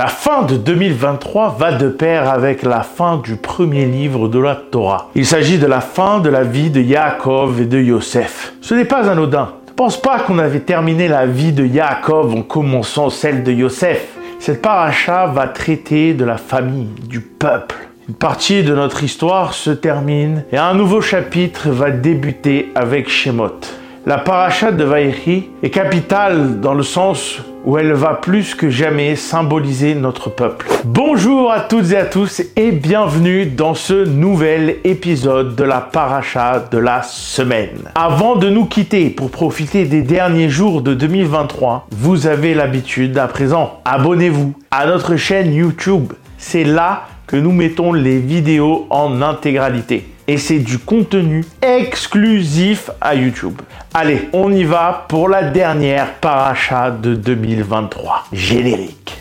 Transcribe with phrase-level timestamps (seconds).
[0.00, 4.54] La fin de 2023 va de pair avec la fin du premier livre de la
[4.54, 5.10] Torah.
[5.14, 8.54] Il s'agit de la fin de la vie de Yaakov et de Yosef.
[8.62, 9.50] Ce n'est pas anodin.
[9.68, 14.16] Ne pense pas qu'on avait terminé la vie de Yaakov en commençant celle de Yosef.
[14.38, 17.76] Cette paracha va traiter de la famille, du peuple.
[18.08, 23.79] Une partie de notre histoire se termine et un nouveau chapitre va débuter avec Shemot.
[24.06, 29.14] La paracha de Vaïri est capitale dans le sens où elle va plus que jamais
[29.14, 30.68] symboliser notre peuple.
[30.86, 36.64] Bonjour à toutes et à tous et bienvenue dans ce nouvel épisode de la paracha
[36.70, 37.90] de la semaine.
[37.94, 43.28] Avant de nous quitter pour profiter des derniers jours de 2023, vous avez l'habitude à
[43.28, 46.14] présent, abonnez-vous à notre chaîne YouTube.
[46.38, 53.16] C'est là que nous mettons les vidéos en intégralité et c'est du contenu exclusif à
[53.16, 53.60] YouTube.
[53.92, 58.26] Allez, on y va pour la dernière paracha de 2023.
[58.32, 59.19] Générique.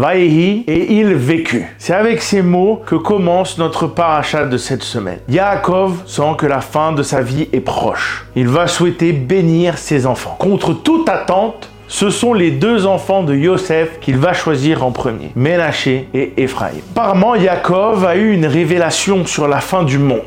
[0.00, 1.66] Vaïhi et il vécut.
[1.76, 5.18] C'est avec ces mots que commence notre parachat de cette semaine.
[5.28, 8.24] Yaakov sent que la fin de sa vie est proche.
[8.34, 10.36] Il va souhaiter bénir ses enfants.
[10.38, 15.32] Contre toute attente, ce sont les deux enfants de Yosef qu'il va choisir en premier,
[15.36, 16.80] Ménaché et Ephraim.
[16.92, 20.22] Apparemment, Yaakov a eu une révélation sur la fin du monde,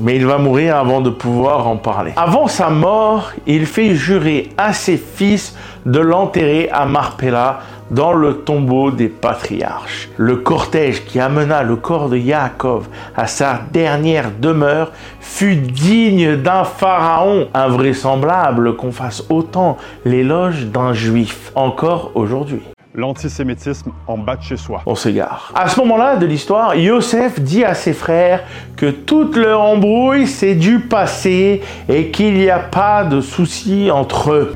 [0.00, 2.12] mais il va mourir avant de pouvoir en parler.
[2.16, 7.60] Avant sa mort, il fait jurer à ses fils de l'enterrer à Marpella
[7.90, 10.08] dans le tombeau des patriarches.
[10.16, 16.64] Le cortège qui amena le corps de Yaakov à sa dernière demeure fut digne d'un
[16.64, 22.60] pharaon, invraisemblable qu'on fasse autant l'éloge d'un juif encore aujourd'hui
[22.98, 24.82] l'antisémitisme en bas de chez soi.
[24.84, 25.52] On s'égare.
[25.54, 28.42] À ce moment-là de l'histoire, Yosef dit à ses frères
[28.76, 34.32] que toute leur embrouille c'est du passé et qu'il n'y a pas de souci entre
[34.32, 34.54] eux.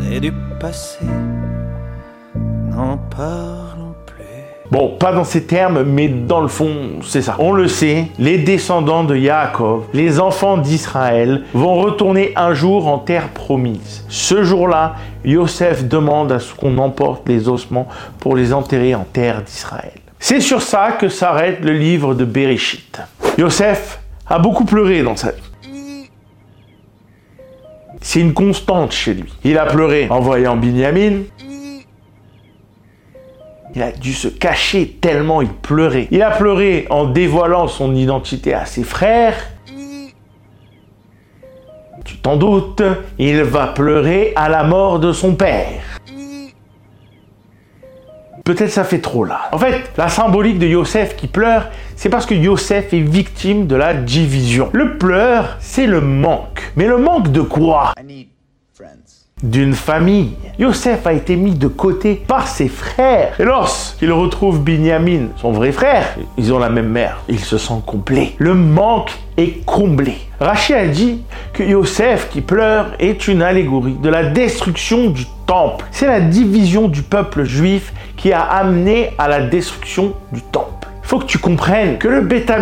[0.00, 0.98] C'est du passé
[3.10, 4.37] parlons plus.
[4.70, 7.36] Bon, pas dans ces termes, mais dans le fond, c'est ça.
[7.38, 12.98] On le sait, les descendants de Yaakov, les enfants d'Israël, vont retourner un jour en
[12.98, 14.04] terre promise.
[14.10, 17.88] Ce jour-là, Yosef demande à ce qu'on emporte les ossements
[18.20, 19.92] pour les enterrer en terre d'Israël.
[20.18, 23.00] C'est sur ça que s'arrête le livre de Bereshit.
[23.38, 25.32] Yosef a beaucoup pleuré dans sa.
[28.02, 29.32] C'est une constante chez lui.
[29.44, 31.22] Il a pleuré en voyant Binyamin,
[33.74, 36.08] il a dû se cacher tellement il pleurait.
[36.10, 39.34] Il a pleuré en dévoilant son identité à ses frères.
[42.04, 42.82] Tu t'en doutes,
[43.18, 45.82] il va pleurer à la mort de son père.
[48.44, 49.42] Peut-être ça fait trop là.
[49.52, 53.76] En fait, la symbolique de Yosef qui pleure, c'est parce que Yosef est victime de
[53.76, 54.70] la division.
[54.72, 56.72] Le pleur, c'est le manque.
[56.74, 57.92] Mais le manque de quoi?
[59.42, 60.32] D'une famille.
[60.58, 63.34] Yosef a été mis de côté par ses frères.
[63.40, 67.80] Et lorsqu'il retrouve Binyamin, son vrai frère, ils ont la même mère, il se sent
[67.86, 68.34] complet.
[68.38, 70.16] Le manque est comblé.
[70.40, 71.22] Rachid a dit
[71.52, 75.84] que Yosef qui pleure est une allégorie de la destruction du temple.
[75.92, 80.77] C'est la division du peuple juif qui a amené à la destruction du temple
[81.08, 82.52] faut que tu comprennes que le Beth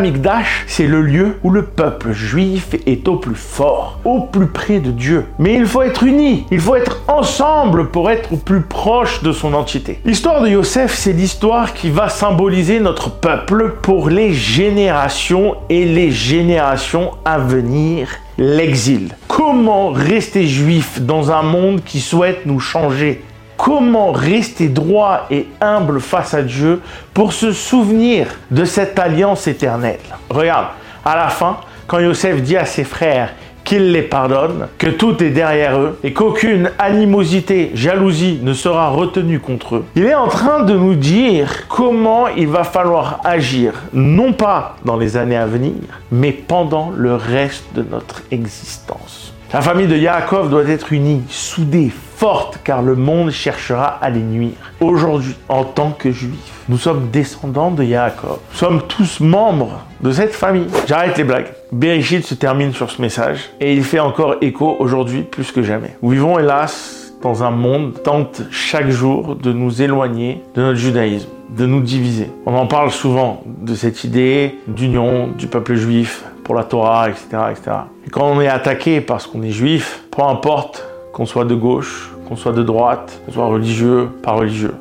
[0.69, 4.93] c'est le lieu où le peuple juif est au plus fort, au plus près de
[4.93, 5.27] Dieu.
[5.41, 9.33] Mais il faut être unis, il faut être ensemble pour être au plus proche de
[9.33, 9.99] son entité.
[10.05, 16.13] L'histoire de Yosef, c'est l'histoire qui va symboliser notre peuple pour les générations et les
[16.13, 18.07] générations à venir
[18.39, 19.17] l'exil.
[19.27, 23.25] Comment rester juif dans un monde qui souhaite nous changer?
[23.56, 26.81] Comment rester droit et humble face à Dieu
[27.15, 30.69] pour se souvenir de cette alliance éternelle Regarde,
[31.05, 33.31] à la fin, quand Yosef dit à ses frères
[33.66, 39.41] qu'il les pardonne, que tout est derrière eux et qu'aucune animosité, jalousie ne sera retenue
[39.41, 39.84] contre eux.
[39.97, 44.97] Il est en train de nous dire comment il va falloir agir, non pas dans
[44.97, 45.75] les années à venir,
[46.13, 49.35] mais pendant le reste de notre existence.
[49.53, 54.21] La famille de Yaakov doit être unie, soudée, forte, car le monde cherchera à les
[54.21, 54.72] nuire.
[54.81, 58.41] Aujourd'hui, en tant que juifs, nous sommes descendants de Yaakov.
[58.51, 60.66] Nous sommes tous membres de cette famille.
[60.89, 61.53] J'arrête les blagues.
[61.71, 65.97] Bereshit se termine sur ce message et il fait encore écho aujourd'hui plus que jamais.
[66.03, 70.78] Nous vivons hélas dans un monde qui tente chaque jour de nous éloigner de notre
[70.78, 72.31] judaïsme, de nous diviser.
[72.47, 77.27] On en parle souvent de cette idée d'union du peuple juif, pour la Torah, etc.,
[77.51, 77.77] etc.
[78.07, 82.13] Et quand on est attaqué parce qu'on est juif, peu importe qu'on soit de gauche,
[82.28, 84.75] qu'on soit de droite, qu'on soit religieux, pas religieux,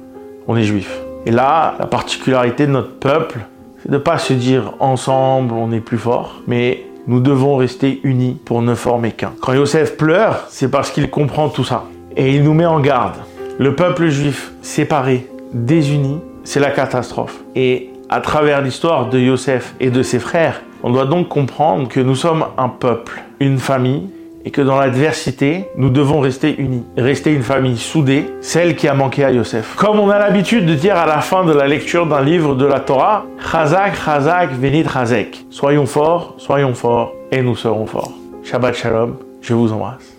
[0.48, 1.00] on est juif.
[1.26, 3.40] Et là, la particularité de notre peuple,
[3.82, 8.38] c'est de pas se dire ensemble on est plus fort, mais nous devons rester unis
[8.46, 9.34] pour ne former qu'un.
[9.42, 11.86] Quand Yosef pleure, c'est parce qu'il comprend tout ça.
[12.16, 13.16] Et il nous met en garde.
[13.58, 17.40] Le peuple juif séparé, désuni, c'est la catastrophe.
[17.56, 22.00] Et à travers l'histoire de Yosef et de ses frères, on doit donc comprendre que
[22.00, 24.08] nous sommes un peuple, une famille,
[24.46, 28.94] et que dans l'adversité, nous devons rester unis, rester une famille soudée, celle qui a
[28.94, 29.74] manqué à Yosef.
[29.78, 32.68] Comme on a l'habitude de dire à la fin de la lecture d'un livre de
[32.68, 35.46] la Torah, Chazak, Chazak, Venit Chazek.
[35.50, 38.12] Soyons forts, soyons forts, et nous serons forts.
[38.44, 40.15] Shabbat Shalom, je vous embrasse.